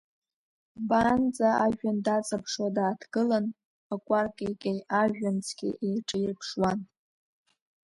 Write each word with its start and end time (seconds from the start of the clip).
Дбаанӡа 0.75 1.49
ажәҩан 1.63 1.97
даҵаԥшуа 2.05 2.75
дааҭгылан, 2.75 3.45
акәар 3.93 4.27
кеикеи 4.37 4.79
ажәҩан 5.01 5.37
цқьеи 5.45 5.77
еиҿаирԥшуан. 5.87 6.79